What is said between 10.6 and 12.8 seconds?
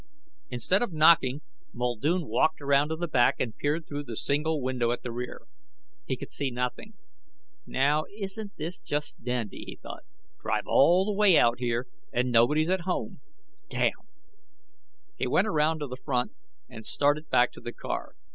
all the way out here, and nobody's